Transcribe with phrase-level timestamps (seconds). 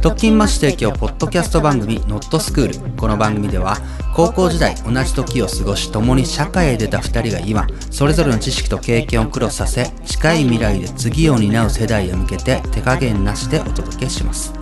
[0.00, 2.96] 特勤マッシュ提供ポッドキャスト番組ノットスクール。
[2.96, 3.78] この番組では
[4.14, 14.52] 高校時代同じ時を過ごし共に社会へ出た2人が今それぞれの知識と経験をクロスさせ近い未来で次を担う世代へ向けて手加減なしでお届けします。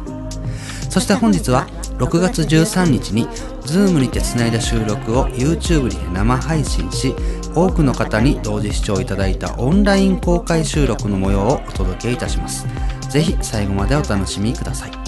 [0.89, 1.67] そして本日は
[1.99, 3.27] 6月13日に
[3.67, 7.15] Zoom にてつないだ収録を YouTube にて生配信し
[7.55, 12.67] 多くの方に同時視聴いただいたオンライン公開収録の模様をお届けいたします。
[13.11, 15.06] ぜひ最後までお楽しみください。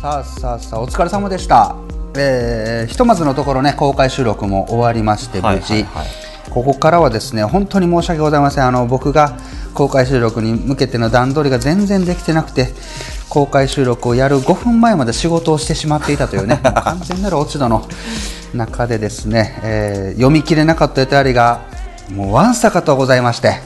[0.00, 1.76] さあさあさあお疲れ様でした、
[2.16, 6.06] えーひとまずのところね公開収録も終わりまして無事、はいはいはい。
[6.50, 8.66] ここからはですね本当に申し訳ございません。
[8.66, 9.36] あの僕が
[9.74, 12.68] 公開収録に向けての段取りが全然できてなくて
[13.28, 17.86] 公開収録をやる5分前まで仕事をしてしまっていたというね 完全なる落ち度の
[18.54, 21.60] 中でですね、えー読み切れなかったお便りが
[22.12, 23.60] もうわんさかとございまして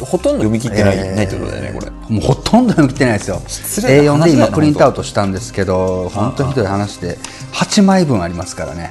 [0.00, 1.14] ほとんど読み切ってない,、えー。
[1.14, 1.90] ないってことだよねこれ。
[1.90, 3.42] もうほとんど読み切ってないですよ。
[3.46, 4.02] 失礼な。
[4.02, 6.48] A4 話だよで今プリントアウトしたんですけど本当。
[6.48, 7.18] ひどい話で
[7.52, 8.90] 8枚分ありますからね。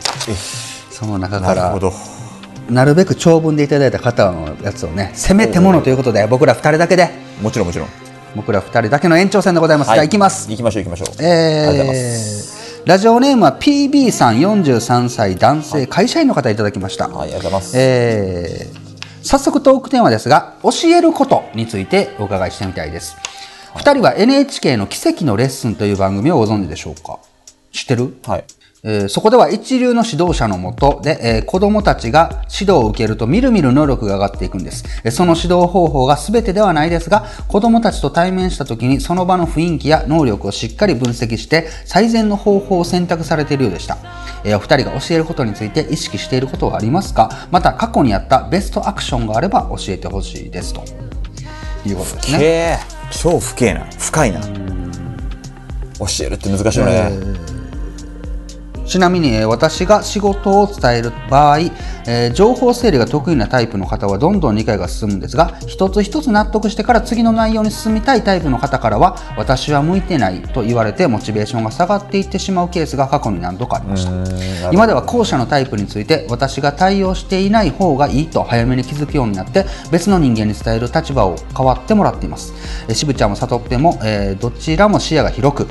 [0.91, 1.77] その中から
[2.69, 7.09] なるべく長文でいただいた方のやつをねせめてものということで僕ら2人だけで。
[7.41, 7.87] もちろんもちろん。
[8.35, 10.49] 僕ら2人だけの延長戦でございます、じゃあ行きます。
[10.49, 12.81] 行きましょう行きましょう、えす。
[12.83, 18.84] ーラジオネームは PB さん43歳男性会社員の方いただきました、はいありがとうございます、えー
[19.25, 23.17] 早速トークテーマですが教えることについてお伺いしてみたいです、
[23.75, 27.17] 二人は NHK の奇跡のレッスンという番組をご存知でしょうか？
[27.71, 28.15] 知ってる？
[28.23, 28.43] はい
[28.83, 34.83] えーそこでは一流の指導者のもとで、えー子供たちが指導を受けるとみるみる能力が上がっていくんです。
[35.03, 43.97] えーその指導方法が全てではないですが、子供たちと対面した時にその場の雰囲気や能力をしっかり分析して最善の方法を選択されているようでした。
[44.45, 47.47] えーお二人が教えることについて意識していることはありますか？
[47.51, 50.83] また過去にあったベストアクションがあれば教えてほしいですと
[51.85, 52.79] いうことですね。
[53.11, 53.85] 超不敬な。
[53.97, 54.39] 深いな。
[54.41, 57.09] 教えるって難しいよね、
[58.85, 74.71] ちなみに、えー私が仕事を伝える場合、えー情報整理が得意なタイプの方はどんどん理解が進むんですが一つ一つ納得してから次の内容に進みたいタイプの方からは私は向いてないと言われてモチベーションが下がっていってしまうケースが過去に何度かありました。
[74.71, 82.53] 今では後者のタイプについて私が対応していない方がいいと早めに気づくようになって別の人間に伝える立場を変わってもらっています。
[82.87, 85.67] えー渋ちゃんも悟っても、えーどちらも視野が広く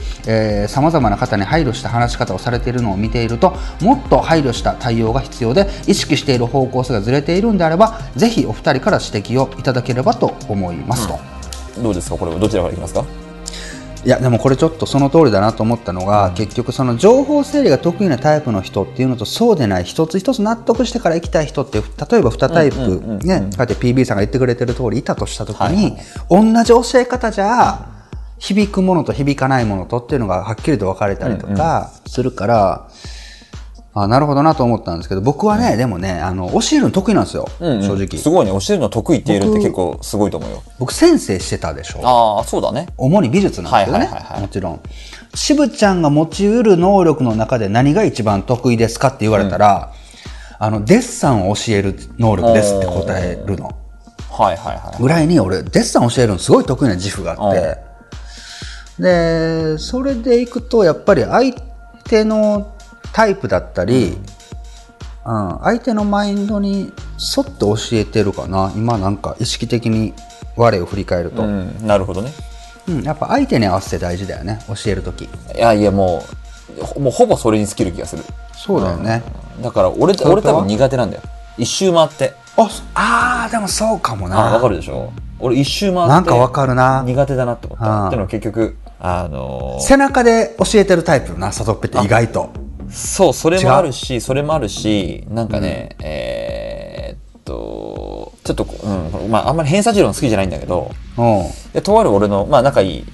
[0.68, 11.18] さまざまな方に配慮した話し方をされているのを見ているともっと配慮した対応が必要で意識している方向性がずれているんであればぜひお二人から指摘をいただければと思いますと。
[11.82, 12.16] どうですか？
[12.16, 13.04] これはどちらからいきますか？
[14.04, 25.96] いやでもこれちょっとその通りだなと思ったのが、結局その情報整理が得意なタイプの人っていうのとそうでない一つ一つ納得してから行きたい人って例えば2タイプ、ねこうやって PB さんが言ってくれてる通りいたとした時に、
[26.28, 27.88] 同じ教え方じゃ
[28.38, 31.90] 響くものと響かないものとっていうのがはっきりと分かれたりとか。
[32.06, 32.88] するから、
[33.96, 37.82] あなるほどなと思ったんですけど僕はね、でもねあの教えるの得意なんですよ、うんうん。
[37.82, 38.18] 正直。
[38.18, 38.50] すごいね。
[38.52, 40.62] 教えるの得意って言えるって僕結構すごいと思うよ。
[40.78, 42.00] 僕先生してたでしょ。
[42.02, 42.88] ああそうだね。
[42.96, 44.40] 主に美術なんですけどね、はいはいはいはい。
[44.42, 44.80] もちろん。
[45.34, 49.92] 渋ちゃんが持ち得る能力の中で何が一番得意ですかって言われたら、
[50.58, 53.70] あのデッサンを教える能力ですって答えるの。
[54.30, 57.78] はいはいはいぐらいに俺デッサン教えるのすごい得意な自負があって
[58.98, 61.54] でそれでいくとやっぱり相
[62.04, 62.74] 手の
[63.12, 64.18] タイプだったり、
[65.24, 66.92] うん、相手のマインドに
[67.36, 68.72] 沿って教えてるかな。
[68.76, 70.14] 今なんか意識的に
[70.56, 72.32] 我を振り返ると、ううんんなるほどね。
[73.02, 74.60] やっぱ相手に合わせて大事だよね。
[74.68, 75.22] 教える時。
[75.24, 75.28] い
[75.58, 76.24] やいやも
[76.78, 78.22] うほもうほぼそれに尽きる気がする。
[78.52, 79.22] そうだよね、
[79.62, 81.22] だから俺俺多分苦手なんだよ。
[81.58, 82.34] 一周回って。
[82.56, 84.50] あそあーでもそうかもな。
[84.50, 85.12] あわかるでしょ。
[85.40, 87.02] 俺一周回ってなんかわかるな。
[87.04, 88.06] 苦手だなって思った。
[88.06, 88.76] っていうのは結局
[89.06, 92.50] あのー背中で教えてるタイプよな里っぺって意外と。
[92.90, 98.86] そうそれもあるしそれもあるしなんかね、えーっとちょっとこう、
[99.22, 101.44] うんまあ、あんまり偏差値論好きじゃないんだけどうん。
[101.74, 103.04] でとある俺の、まあ、仲いい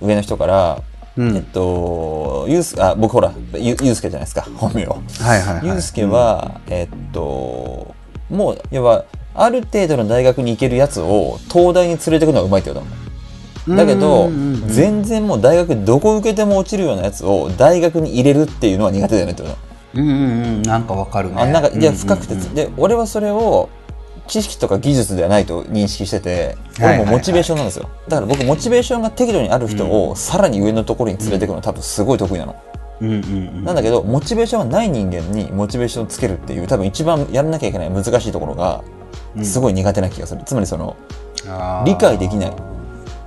[0.00, 0.82] 上の人から、
[1.16, 1.36] うん。
[1.36, 5.66] えっとゆうすあ僕ほらゆゆうすけじゃないですか本名はいはいはい。
[5.66, 7.94] ゆうすけは、えっと
[8.30, 9.04] もう要は
[9.34, 13.05] ある程度の大学に行けるやつを東大に連れてくのがうまいってことなの
[13.68, 19.56] だけど、うんうんうん全然もう大学どこ受けても落ちるようなやつを大学に入れるっていうのは苦手だよねってこと。
[19.94, 20.16] うんうんう
[20.58, 20.62] ん。
[20.62, 21.40] なんかわかるね。
[21.40, 21.94] あなんかいやうんうんうん。
[21.94, 23.68] 深くて、で俺はそれを
[24.26, 32.56] 知識とか技術ではないと認識してて俺もモチベーションなんですよ、だから僕モチベーションが適度にある人をさらに上のところに連れていくの多分すごい得意なの、
[33.00, 33.18] うんうんう
[33.60, 33.64] ん。
[33.64, 38.82] なんだけどモチベーションがない人間にモチベーションをつけるっていう多分一番やらなきゃいけない難しいところが
[39.44, 40.96] すごい苦手な気がする、つまりその
[41.84, 42.52] 理解できない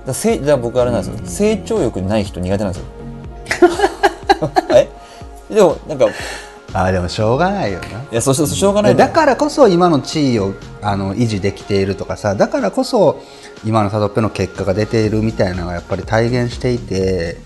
[0.05, 2.87] だせいじゃあ僕あれなんですよ、成長欲ない人苦手なんですよ。
[4.75, 4.89] え？
[5.53, 6.09] でもなんかい
[6.71, 8.05] あーでもしょうがないよな。
[8.11, 13.21] やそししょうがないんだからこそ今の地位をあの維持できているとかさだからこそ
[13.65, 17.37] 今のサドッペの結果が出ているみたいなのがやっぱり体現していて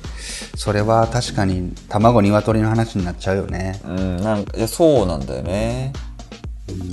[0.56, 3.80] それは確かに卵鶏の話になっちゃうよね。
[3.86, 5.94] うんなんかいやそうなんだよね。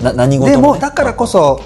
[0.03, 1.61] な何事も、ね、でもだからこそ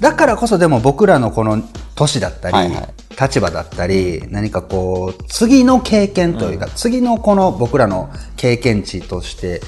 [0.00, 1.62] だからこそでも僕らのこの
[1.94, 2.88] 年だったり、はいはい
[3.20, 9.60] 立場だったり何かこう次の経験というか、次のこの僕らの経験値として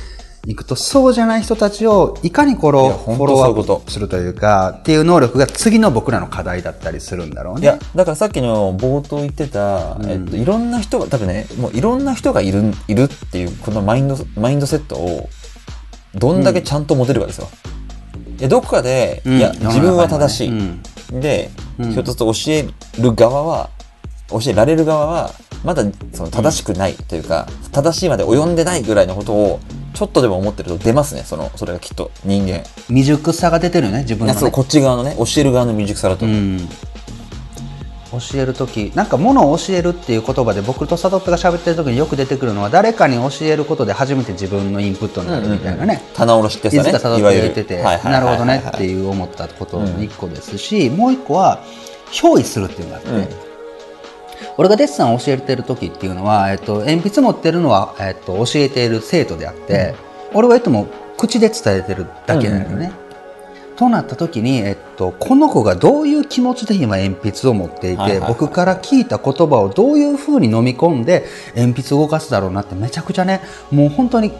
[0.46, 7.62] いくとそうじゃない人たちをいかにこいのフォローアップするというかっていう能力が次の僕らの課題だったりするんだろうね。
[7.62, 15.28] いやだからさっきの冒頭言ってた、えっと、いろんな人が多分ねもういろんな人がいるいるっていうこのマインドマインドセットを
[16.14, 17.48] どんだけちゃんと持てるかですよ。
[18.38, 19.38] いやどこかで、うん。
[19.38, 20.82] いや自分は正しい、うん
[21.20, 21.92] で、うん。
[21.92, 23.70] ひょっとすると教える側は
[24.28, 25.30] 教えられる側は
[25.64, 25.82] まだ
[26.12, 29.60] その正しくないというか、正しいまで及んでないぐらいのことを
[29.94, 31.22] ちょっとでも思ってると出ますね。
[31.22, 34.50] そのそれがきっと人間、未熟さが出てるよね自分の、ね。
[34.50, 36.68] こっち側のね教える側の未熟さだと、うん、
[38.20, 51.62] 教える時なんかものを教えるっていう言葉で僕とサドッペが喋ってる時によく出てくるのは誰かに教えることで初めて自分のインプットになるみたいなね、棚卸しっていつさねかサドッペが言ってて、なるほどねっていう思ったことの一個ですし、もう一個は
[52.10, 53.28] 憑依するっていうのがあって、うん。
[54.56, 59.94] 俺がデッサンを教えてる時っていうのは、えっと、鉛筆持ってるのは、えっと、教えている生徒であって、
[60.32, 60.86] 俺はいつも
[61.16, 62.92] 口で伝えてるだけなのね。
[63.76, 71.26] となった時に、えっと、この子がどういう気持ちで今鉛筆を持っていて、僕から聞いた言葉をどういうふうに飲み込んで
[71.56, 73.40] 鉛筆を動かすだろうなってめちゃくちゃね
[73.70, 74.32] もう本当に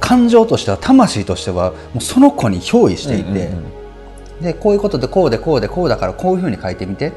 [0.00, 3.50] 感情としては魂としてはもうその子に憑依していて、
[4.40, 7.12] でこういうことでこうでこうでこうだからこういうふうに書いてみてっ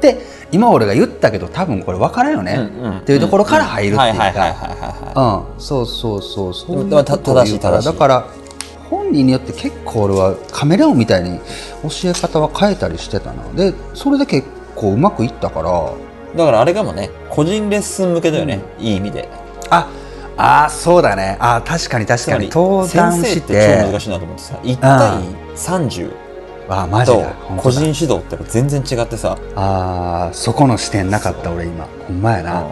[0.00, 0.18] て
[0.52, 5.46] 今俺が言ったけど多分これ分からんよね、うんうんっていうところから入るっていうか。
[5.58, 6.54] そうそうそう。
[6.54, 8.26] そういうでもことを言うから正しい正しいだから
[8.90, 11.38] 本人によって結構俺はカメレオンみたいに
[11.82, 13.42] 教え方は変えたりしてたな。
[13.54, 15.70] でそれで結構うまくいったから。
[16.34, 19.28] いだからあれかもね個人レッスン向けだよね、いい意味で。
[19.70, 19.88] あ
[20.36, 21.36] あそうだね。
[21.40, 22.48] あ確かに確かに。
[22.48, 25.22] 登壇し先生って超難てしいなと思ってさ1対
[25.54, 26.12] 30
[26.68, 27.62] あマジとだ本当だ。
[27.62, 31.86] 個人指導って全然違ってさ、あーそこの視点なかった俺今。
[32.08, 32.68] ほんまやな、うん。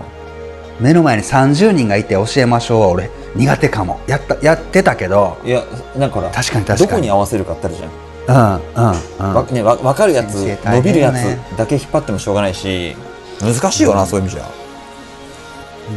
[0.81, 4.01] 目の前に30人がいて教えましょうは俺苦手かも。
[4.07, 5.39] やったやってたけど。
[5.45, 5.63] いや
[5.97, 6.79] なんか確かに確かに。
[6.79, 7.91] どこに合わせるかってあるじゃん、
[8.29, 9.35] うんうんうん。
[9.35, 12.97] わね、わ分かるやつ、先生大伸びるやつだけ引っ張ってもしょうがないし。
[13.41, 14.45] 難しいよな、そういう意味じゃ。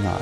[0.03, 0.17] まあ。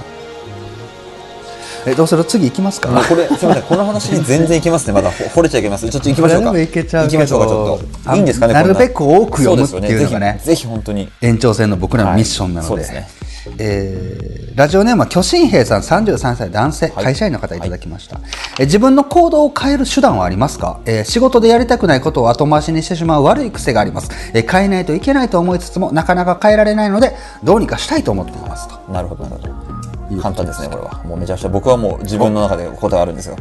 [1.85, 2.23] えどうする？
[2.23, 2.89] 次行きますか？
[2.89, 3.63] もうこれすみません。
[3.67, 4.93] この話に全然いけますね。
[4.93, 6.51] まだほ掘れちゃいけますちょっと行きましょうか。
[6.57, 8.15] 行きましょうかちょっと。
[8.15, 10.39] いいんですかねなるべく多く読むっていうのがね。
[10.41, 11.09] そうですよぜひぜひ本当に。
[11.21, 12.85] 延長戦の僕らのミッションなので,、はい。
[12.85, 13.22] そうですね
[13.59, 17.05] えーラジオネームは巨神兵さん33歳男性、はい。
[17.05, 17.59] 会社員の方い。
[17.59, 18.19] ただきました、
[18.59, 28.67] え自分の行動を変える手段はありますか、えー仕事でやりたくないことを後回しにしてしまう悪い癖があります、えー変えないといけないと思いつつもなかなか変えられないのでどうにかしたいと思っています。
[28.67, 28.91] と。
[28.91, 30.21] なるほどなるほど。
[30.21, 31.03] 簡単ですねこれは。
[31.03, 33.35] もうめちゃくちゃ僕はもう自分の中で答えあるんですよ。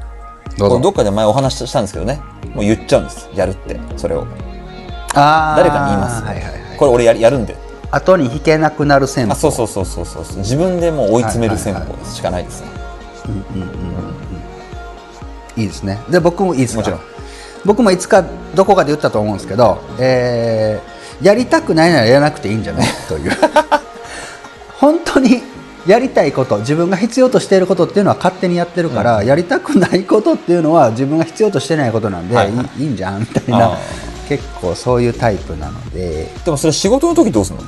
[0.56, 2.20] どどっかで前お話ししたんですけどね。
[2.54, 3.28] もう言っちゃうんです。
[3.34, 4.26] やるってそれを。
[5.14, 6.76] 誰かに言います、はいはいはい。
[6.78, 7.54] これ俺やるやるんで
[7.92, 9.32] 後に引けなくなる戦法。
[9.32, 10.38] あそうそうそうそうそう。
[10.38, 12.68] 自分でもう追い詰める戦法しかないですね。
[15.56, 15.98] いいですね。
[16.10, 16.80] で僕もいいですか？
[16.80, 17.00] もちろん。
[17.64, 22.86] 僕もいつかどこかで言ったと思うんですけど、えーやりたくないならやらなくていいんじゃない？
[23.08, 23.30] という。
[24.80, 25.40] 本当に
[25.86, 32.82] やりたいこと自分が必要としていることっていうのは勝手にやってるから、やりたくないことっていうのは自分が必要としてないことなんで、はいはい。
[32.82, 33.20] いんじゃん？
[33.20, 33.78] みたいあな
[34.28, 36.28] 結構そういうタイプなので。
[36.44, 37.62] でもそれ仕事の時どうすんの？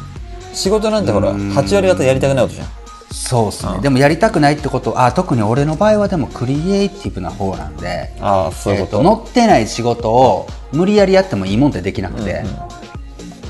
[0.55, 1.53] 仕事なんてほらうん。
[1.53, 2.69] 8割方やりたくないことじゃん。
[3.11, 3.73] そうですね。
[3.77, 3.83] うん。
[3.83, 12.45] でもやりたくないってことあ特に俺の場合はでもクリエイティブな方なんでああそういうこと、え乗ってない仕事を無理やりやってもいいもんってできなくて、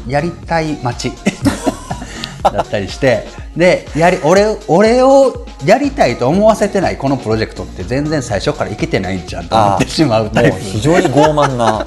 [0.06, 1.12] やりたい街
[2.42, 10.58] だったりしてでやり俺俺をやりたいと思わせてないこのプロジェクトって全然最初からいけてないんじゃんと思ってしまうタイプ。
[10.60, 11.86] 非常に傲慢な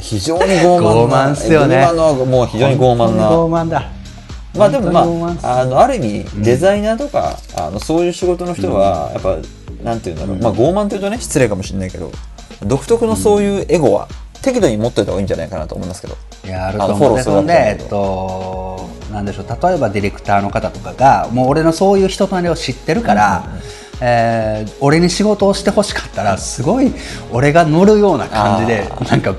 [0.00, 1.86] 非常に傲慢な傲慢っすよね。
[2.26, 3.30] もう非常に傲慢な。
[3.30, 3.90] 傲慢だ
[4.56, 5.00] まあでもま
[5.42, 9.36] ああのある意味デザイナーとか、あのそういう仕事の人はやっぱ、
[9.84, 12.10] なんていうんだろう、まあ傲慢というとね失礼かもしれないけど
[12.64, 14.08] 独特のそういうエゴは
[14.42, 16.16] 適度に持っといた方がいいんじゃないかなと思いますけど。
[16.44, 17.12] いやあると思う。
[17.12, 17.88] んで、えっわけじゃないけど。
[17.88, 19.46] と、なんでしょう。
[19.48, 23.44] 例えばディレクターの方とかがもう俺のそういう人となりを知ってるから、
[24.00, 26.92] えー俺に仕事をしてほしかったらすごい
[27.32, 29.34] 俺が乗るような感じであなんか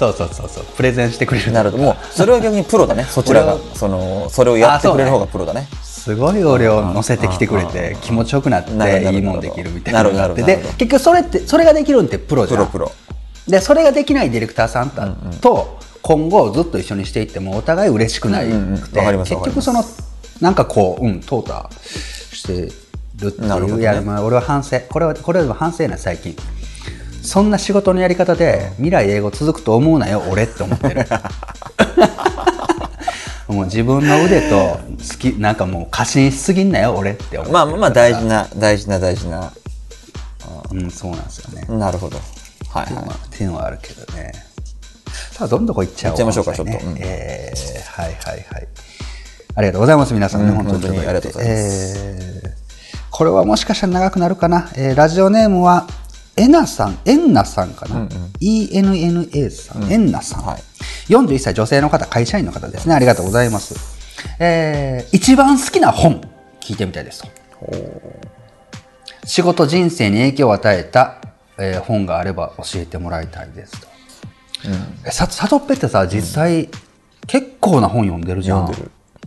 [0.00, 0.64] そうそうそうそう。
[0.76, 1.52] プレゼンしてくれる。
[1.52, 1.82] なるほど。
[1.82, 3.04] もうそれは逆にプロだね。
[3.10, 5.68] そちらがそのそれをやってくれる方がプロだね。
[5.82, 8.74] すごい俺を乗せてきてくれうんて気持ちよくなってい
[9.18, 12.66] いもんできるみたいななるほどなってで結局それってそれができるんってプロじゃん。
[12.68, 12.92] プロプロ。
[13.46, 14.90] でそれができないディレクターさん
[15.42, 18.78] と今後ずっと一緒にしていってもお互い嬉しくないうんうんうん。
[18.78, 19.84] 結局その
[20.40, 21.66] なんかこううん淘汰
[22.34, 22.52] して
[23.22, 23.82] るっていう、ね。
[23.82, 24.80] いやまあ俺は反省。
[24.88, 26.34] これはこれは反省な最近
[27.22, 31.06] そんな仕事のやり方で未来英語続くと思うなよ俺って思ってる。
[33.48, 34.78] もう自分の腕と
[35.12, 37.52] 好きなんかもう過信しすぎんなよ俺って思ってる。
[37.52, 39.52] まあまあまあ大事な大事な大事な。
[40.70, 41.64] うんそうなんですよね。
[41.68, 42.16] なるほど。
[42.68, 43.04] はいはい。
[43.06, 44.32] まあっていうのはあるけどね。
[45.32, 46.72] さあどんどこ行っちゃおう行っちゃいましょうかちょっと。
[46.72, 46.96] うん。
[46.98, 48.68] えーはいはいはい。
[49.56, 50.46] ありがとうございます皆さん。
[50.46, 50.80] ね、うん本当に。
[50.82, 51.98] 本当にありがとうございます。
[51.98, 52.60] えー
[53.10, 55.86] これはもしかしたら長くなるかな、えーラジオネームは
[56.40, 58.08] えなさん、えんなさんかな、
[58.40, 60.62] ENNA さん、えんなさん、はい。
[61.12, 62.94] 41歳女性の方、会社員の方ですね。
[62.94, 63.74] ありがとうございます。
[64.38, 66.22] えー一番好きな本、
[66.60, 67.28] 聞いてみたいですと。
[69.26, 71.20] 仕事人生に影響を与えた、
[71.58, 73.86] えー本があれば教えてもらいたいですと。
[75.06, 76.70] えささとっぺってさ実際、
[77.26, 78.72] 結構な本読んでるじゃん。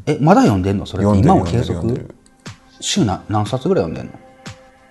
[0.07, 0.87] えまだ読んでんの？
[0.87, 2.15] それ今も継続？
[2.79, 4.19] 週な何冊ぐらい読んでんの？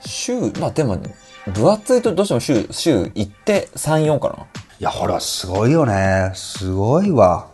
[0.06, 1.14] 週まあでもね
[1.50, 4.46] 分厚いとどうしても週週行って34かな？
[4.78, 6.32] いやほらすごいよね。
[6.34, 7.48] すごいわ、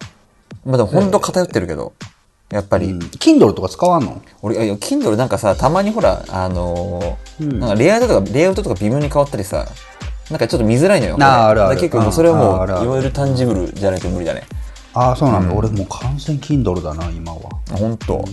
[0.65, 1.95] まあでも本当偏ってるけど
[2.51, 4.23] やっぱり、うん、Kindle とか使わんの？
[4.43, 9.67] 俺いや Kindle なんかさたまにほらあのーなんかレイアウトとかレイアウトとか微妙に変わったりさ
[10.31, 11.81] なんかちょっと見づらいのよあーあるある。
[11.81, 14.43] 結構もうそれはもういわゆるタンジブルじゃないと無理だね。
[14.95, 17.39] ああそうなんだ、俺もう完全 Kindle だな今は。
[17.71, 18.25] 本当。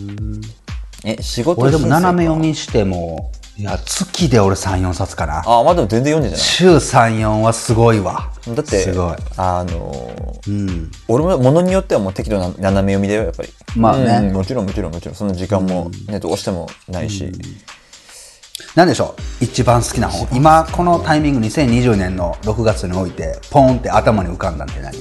[1.04, 5.42] え仕事俺でも斜め読みしてもいや月で俺34冊かな。
[5.46, 8.30] あまあでも全然読んでんじゃ週34はすごいわ。
[8.46, 9.16] ないだってすごい。
[9.38, 10.92] あのーうん。
[11.08, 13.50] 俺もものによってはもう適度な斜め読みだよやっぱり。
[13.78, 14.28] まあね。
[14.28, 15.16] うんもちろんもちろんもちろん。
[15.16, 17.32] そんな時間もね、どうしてもないし、
[18.76, 19.46] なんでしょう？
[19.46, 20.28] 一番好きな本。
[20.36, 24.98] 今このタイミング2020年の6月においてポンって頭に浮かんだんって何？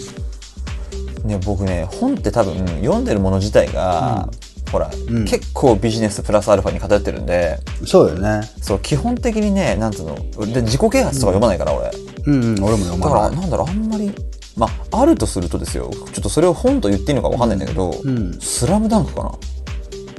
[1.25, 4.29] ね、僕ね本って多分読んでるもの自体が、
[4.75, 4.91] ほら、
[5.27, 7.59] 結構ビジネスプラスアルファに偏ってるんで。
[7.87, 8.41] そうよね。
[8.61, 10.17] そう基本的にねなんつうの
[10.53, 11.91] で自己啓発とか読まないから、俺。
[12.27, 13.31] うん、うん、俺も読だかまない。
[13.31, 14.13] らなんだろうあんまり
[14.57, 15.91] まああるとするとですよ。
[15.93, 17.95] ちょっとそれを本と言っていいのかわかんないんだけど
[18.41, 19.33] 「スラムダンクかな。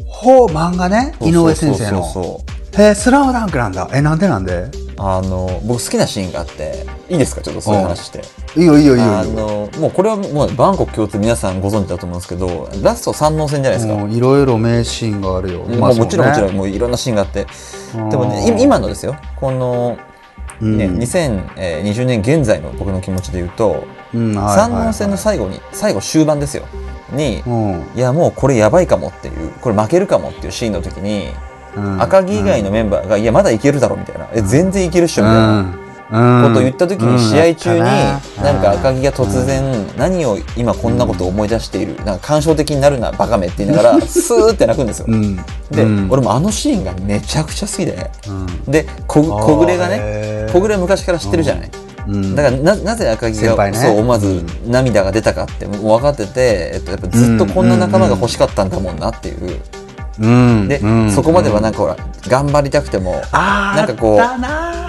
[0.08, 1.14] ほう漫画ね。
[1.22, 2.04] 井上先生の。
[2.04, 2.44] そうそうそうそ
[2.80, 3.90] うへえスラムダンクなんだ。
[3.94, 4.70] えなんでなんで？
[4.98, 7.42] あの僕好きなシーンがあっていいですか？
[7.42, 8.22] ちょっとそういう話して。
[8.56, 9.18] いいよいいよいいよ。
[9.18, 17.46] あのもうこれはもうバンコク共通皆さんご存知だと思うんですけどラスト三能戦じゃないですか、いろいろ名シーンがあるよ、まあ、もちろんもちろんんもういろんなシーンがあって。
[17.96, 18.10] うん。
[18.10, 19.18] でもねい今のですよ。
[19.36, 19.98] この、
[20.62, 20.98] ねうん。
[21.00, 23.84] 2020年現在の僕の気持ちで言うと、
[24.14, 26.64] うんはい三能戦の最後に最後終盤ですよ。
[27.12, 27.86] に、うん。
[27.96, 31.55] いやもうこれやばいかもっていうこれ負けるかもっていうシーンの時に、うん
[32.00, 35.60] 赤木以外のメンバーが、いやまだいけるだろみたいな、え全然いけるっしょみたいな。
[36.12, 36.44] うん。
[36.44, 37.84] ことを言った時に試合中にうん。
[37.84, 45.05] なんか赤木が突然何を今こんなことを思い出しているなんか感傷的になるなバカめって言いながら スーって泣くんですよ。
[45.08, 45.36] うん。
[45.72, 46.08] でうん。
[46.10, 48.12] 俺もあのシーンがめちゃくちゃ好きで。
[48.27, 48.72] うん。
[48.72, 51.72] でこ小暮がへねー小暮は昔から知ってるじゃない。
[52.08, 52.36] うん。
[52.36, 59.60] だからななぜ赤木が、そう思わず涙が出たかってもう分かってて、えっと、やっぱずっとこんな仲間が欲しかったんだもんなっていう。
[60.19, 64.86] うんで、うんそこまではなんかほら頑張りたくてもなんかこうな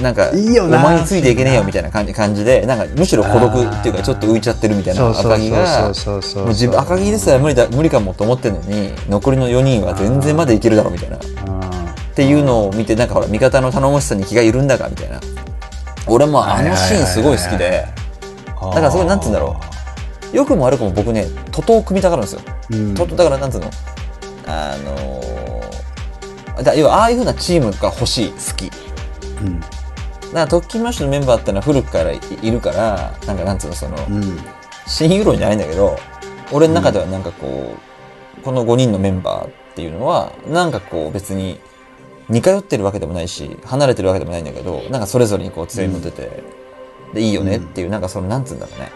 [0.00, 5.92] なんか、いいよなお前についていけねえよみたいな感じ感じで、なんかむしろ孤独っていうかちょっと浮いちゃってるみたいな赤木が、
[6.48, 11.16] 自分赤木ですら無理だ無理かもと思ってるのに、残りの4人は全然まだいけるだろうみたいな。
[11.16, 15.20] っうんていうのを見て、なんかほら、味方の頼もしさに気が緩んだかみたいな。
[16.06, 17.86] 俺もあのシーンすごい好きで、
[18.60, 19.56] だからそれなんつうんだろ
[20.32, 20.36] う。
[20.36, 22.40] 良くも悪くも僕ね、徒党を組みたがるんですよ。
[22.70, 22.94] うん。
[22.94, 23.70] とだからなんつうの？
[24.46, 28.70] あのーだ要はああいうふうなチームが欲しい、好き。
[29.42, 34.38] うんだから特勤マッシュのメンバーってのは古くからいいるから、なんかなんつうの、その、うん
[34.86, 35.96] 新ユーロじゃないんだけど、
[36.52, 37.74] 俺の中ではなんかこ
[38.38, 41.58] う、この5人のメンバーっていうのは、なんかこう別に
[42.28, 46.42] 似通ってるわけでもないし、離れてるわけでもないんだけど、なんかそれぞれにこう強い持ってて、
[47.14, 48.92] で、いいよねっていう、なんかその、なんつうんだろうね。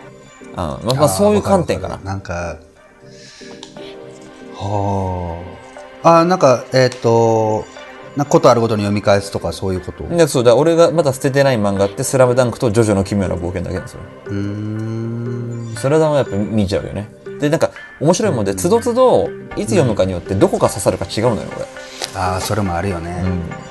[0.51, 0.57] うん。
[0.57, 2.59] まあ、まあ、そういう観点かななんか
[4.61, 5.43] は
[6.03, 7.65] ああなんかえっ、と
[8.17, 10.05] なことあるごとに読み返すとかそういうこと？
[10.05, 14.01] うで、そうだ、俺がまだ捨ててない漫画って、スラムダンクとジョジョの奇妙な冒険だけなんですよ。
[14.27, 17.09] ーんスラムダンクはやっぱ見ちゃうよね。
[17.39, 21.67] で、なんか、面白いもんで、つどつど、いつ読むかによって、どこが刺さるか違うのよ、これ。
[22.17, 23.23] ああそれもあるよね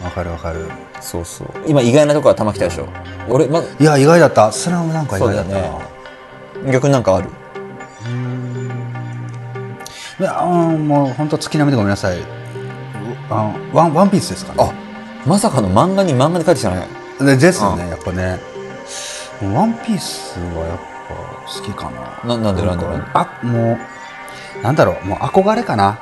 [0.02, 0.70] うわ、かるわかる
[1.02, 1.48] そうそう。
[1.68, 2.88] 今、意外なところは玉来たでしょ。
[3.28, 5.72] 俺、まず、いや意外だったスラムなんか意外だったなね。
[6.72, 7.30] 逆になんかある？
[10.20, 12.18] いやうんもう本当月並みでごめんなさい。
[13.30, 14.58] あワンワンピースですかね。
[14.64, 14.74] あ
[15.28, 16.88] まさかの漫画に漫画で書いてきたね。
[17.20, 18.40] でですよねやっぱね。
[19.54, 21.92] ワンピースはやっぱ好きか
[22.26, 22.36] な。
[22.36, 22.86] ななんでなんで？
[22.88, 23.78] なんであも
[24.60, 26.00] うなんだろうもう憧れかな。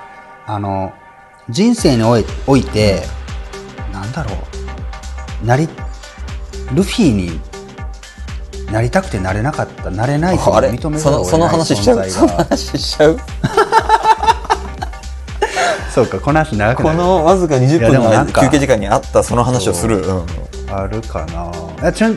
[0.48, 0.94] あの
[1.50, 3.04] 人生においおいて、
[3.92, 4.32] なんだろ
[5.44, 5.46] う。
[5.46, 5.68] なり
[6.74, 7.42] ルフィに
[8.72, 12.10] なりたくてなれなかったなれないと認めざそのそのるを得ない話しちゃう？
[12.10, 13.20] その話しちゃう？
[15.96, 20.12] そうかこの話長くなこるのわずか20いや分の休憩時間にあったその話をする、う。
[20.12, 20.26] ん。
[20.70, 21.54] あるかな。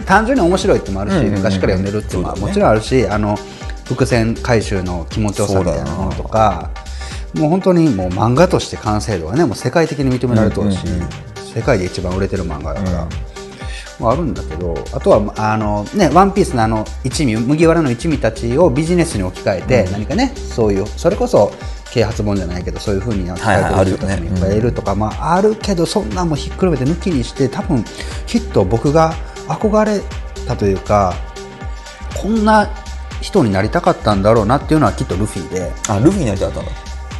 [0.05, 3.37] 単純に面白いってもあるし、昔から読んでるっていうのはもちろんあるしあの
[3.85, 6.71] 伏線回収の気持ちよさみたいなものとか
[7.35, 10.79] もう本当にもう漫画として完成度はねもう世界的に認められてるし、
[11.55, 13.09] 世界で一番売れてる漫画だから、
[14.09, 19.93] あ、あるんだけどあとはあの、ね、ワンピースのあの一味麦わらの一味たちをビジネスに置き換えて、うん。
[19.93, 21.53] 何かねそういうそれこそ
[21.93, 27.85] 啓発本じゃないけどそういうふうに置きはいはい換えてる人たちもいっぱいいるとか、まあ、あるけどそんなんもひっくるめて抜きにして多分
[28.27, 29.15] きっと僕が
[29.47, 30.01] 憧れ
[30.47, 31.15] たというか
[32.21, 32.69] こんな
[33.21, 35.73] 人になりたかったんだろうなっていうのはきっとルフィで。
[35.89, 36.71] あルフィになりたかったんだ。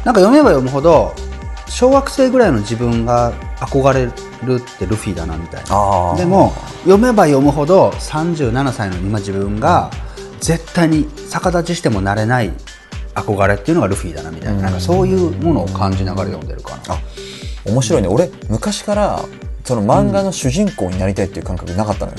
[0.05, 1.13] なんか読めば読むほど
[1.67, 4.05] 小学生ぐらいの自分が憧れ
[4.45, 6.15] るってルフィだなみたいな。
[6.15, 9.91] でも読めば読むほど37歳の今自分が
[10.39, 12.53] 絶対に逆立ちしてもなれない
[13.21, 16.99] 憧れっていうのがルフィだなみたいな,、なんかそういうものを感じながら読んでるかな、あ
[17.65, 18.07] 面白いね。
[18.07, 19.23] 俺昔から
[19.63, 22.17] その漫画の主人公になりたいっていう感覚なかったのよ、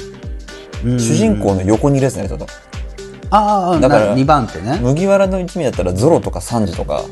[0.85, 1.00] うん。
[1.00, 4.78] 主人公の横にいるやつになりたかったああだから2番手ね。
[4.83, 7.04] 麦わらの一味だったらゾロとかサンジとか。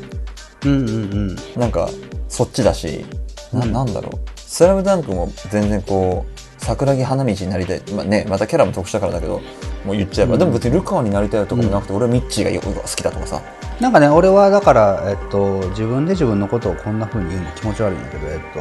[0.65, 0.91] うんうんう
[1.31, 1.35] ん。
[1.59, 1.89] なんか
[2.27, 3.05] そっちだし、
[3.53, 9.41] ななんだろう「スラムダンクも全然こう桜木花道になりたい、まあね、またキャラも特殊だからだけど
[9.85, 13.41] もう言っちゃえば、でも別にルカワになりたいとかもなくて、俺はミッチーがよ好きだとかさ。
[13.79, 18.59] なんかね俺はだから、えっと、自分で自分のことをこんな風に言うの気持ち悪いんだけど、えっと、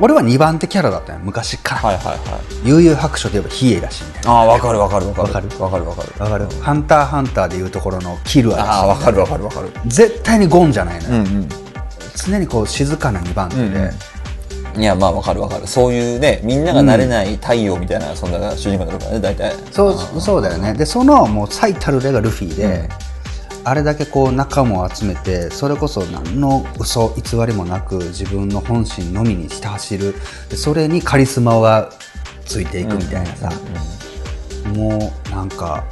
[0.00, 2.14] 俺は2番手キャラだったよ昔から、はいはいは
[2.64, 2.68] い。
[2.68, 5.28] 悠々白書といえばヒエだしみたいなああ分かる分かる分かる。
[5.28, 5.48] わかる？
[5.48, 9.70] 分かる分かるわかる、ハンターハンターでいうところのキルアだしああ分かる分かる分かる。
[9.88, 11.48] 絶対にゴンじゃないのよ、うんうん。
[12.16, 13.90] 常にこう静かな2番手で、うん
[14.76, 15.66] いやまあ分かる分かる。
[15.66, 19.52] そういうねみんながなれない太陽みたいな存在が主人公になるからね大体。
[19.72, 20.74] そうそうだよね。
[20.74, 22.88] でそのもう最たる例がルフィで、
[23.64, 30.14] あれだけこう仲間を集めてそれこそ何の嘘偽りもなく自分の本心のみにして走る。
[30.48, 31.90] でそれにカリスマが
[32.44, 33.52] ついていくみたいなさ、
[34.74, 35.84] もうなんか、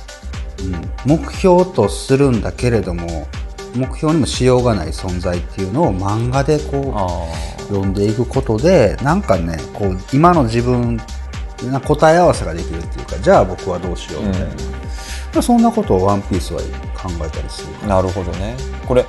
[1.06, 3.26] うん、目標とするんだけれども
[3.74, 11.00] 目標にもしようがない存在っていうのを漫画でこうあ読んでいくことでなんかねこう今の自分
[11.70, 14.42] な答え合わせができるっていうかじゃあ僕はどうしようみたい
[15.34, 16.60] な、そんなことを「ワンピースは
[16.94, 17.68] 考えたりする。
[17.84, 18.56] あなるほどね。
[18.86, 19.04] これ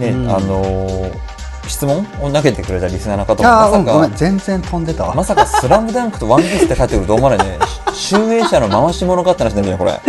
[0.00, 0.30] ね、うん。
[0.30, 1.36] あのー
[1.68, 7.58] 質問を投げてくれたリスナーの方もまさかごめん全然飛んでたわ、まさか「スラムダンクと「ワンピースって書いてくると思わないね。
[7.92, 10.00] 集英社の回し物かって話なんだよねこれ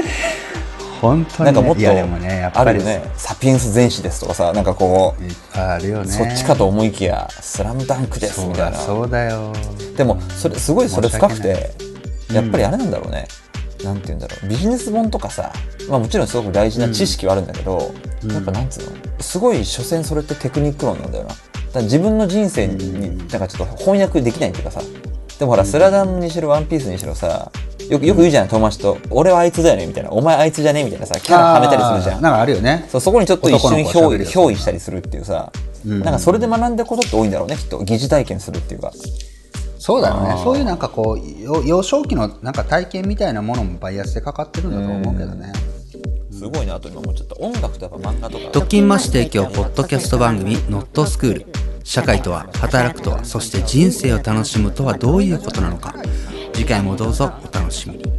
[1.02, 5.30] 本当に、ね、なんかもっといやでもねやっあぱりね「サピエンス全史です」とかさなんかこうね。
[6.06, 8.78] そっちかと思いきや「スラムダンクですみたいな。
[8.78, 9.54] だそうだよ。
[9.96, 11.72] でもそれすごいそれ深くて
[12.32, 13.28] やっぱりあれなんだろうね、
[13.84, 14.48] なんて言うんだろう。
[14.48, 15.52] ビジネス本とかさ、
[15.90, 18.32] まあ、もちろんすごく大事な知識はあるんだけど、うん。
[18.32, 18.92] やっぱなんつうの？
[19.20, 21.36] すごい所詮それってテクニック論なんだよな。
[21.74, 24.82] だ自分の人生になんかちょっと翻訳できないっていうかさ
[25.40, 27.52] でもほら、スラダンにしろワンピースにしろさ
[27.90, 32.22] よくよく言うじゃん友達と「俺はあいつだよね」みたいな「お前あいつじゃね?」みたいなさキャラはめたりするじゃん。
[32.22, 32.86] なんかあるよね。
[32.92, 35.52] そうそこにちょっと一瞬憑依憑依したりするっていうさ、
[35.86, 36.00] うん。
[36.02, 37.80] なんかそれで学んだことって多いんだろうねきっと。
[37.84, 38.92] 疑似体験するっていうか。
[39.80, 40.36] そうだよね。
[40.44, 45.54] そういうなんかこうよ幼少期のなんか体験みたいなものもバイアスでかかってるんだと思うけどね。
[46.32, 47.36] すごいなと今思っちゃった。
[47.40, 48.44] 音楽とやっぱ漫画とか。
[48.52, 51.46] 特勤マッシュ提供ポッドキャスト番組「ノットスクール」
[51.88, 55.96] 社会とは働くとはそして人生を楽しむとはどういうことなのか。
[56.52, 58.17] 次回もどうぞお楽しみに。